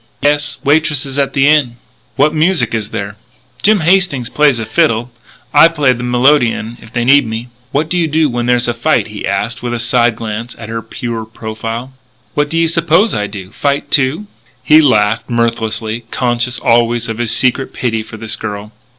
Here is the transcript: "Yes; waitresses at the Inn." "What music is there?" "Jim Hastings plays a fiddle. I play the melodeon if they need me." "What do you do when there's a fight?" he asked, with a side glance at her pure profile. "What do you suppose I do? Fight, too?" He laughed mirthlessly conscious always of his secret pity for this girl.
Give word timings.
"Yes; 0.23 0.57
waitresses 0.63 1.19
at 1.19 1.33
the 1.33 1.47
Inn." 1.47 1.75
"What 2.15 2.33
music 2.33 2.73
is 2.73 2.89
there?" 2.89 3.17
"Jim 3.61 3.81
Hastings 3.81 4.31
plays 4.31 4.57
a 4.57 4.65
fiddle. 4.65 5.11
I 5.53 5.67
play 5.67 5.93
the 5.93 6.01
melodeon 6.03 6.79
if 6.81 6.91
they 6.91 7.05
need 7.05 7.27
me." 7.27 7.49
"What 7.71 7.87
do 7.87 7.99
you 7.99 8.07
do 8.07 8.27
when 8.27 8.47
there's 8.47 8.67
a 8.67 8.73
fight?" 8.73 9.09
he 9.09 9.27
asked, 9.27 9.61
with 9.61 9.75
a 9.75 9.79
side 9.79 10.15
glance 10.15 10.55
at 10.57 10.69
her 10.69 10.81
pure 10.81 11.23
profile. 11.23 11.93
"What 12.33 12.49
do 12.49 12.57
you 12.57 12.67
suppose 12.67 13.13
I 13.13 13.27
do? 13.27 13.51
Fight, 13.51 13.91
too?" 13.91 14.25
He 14.63 14.81
laughed 14.81 15.29
mirthlessly 15.29 16.05
conscious 16.09 16.57
always 16.57 17.07
of 17.07 17.19
his 17.19 17.29
secret 17.31 17.71
pity 17.71 18.01
for 18.01 18.17
this 18.17 18.35
girl. 18.35 18.71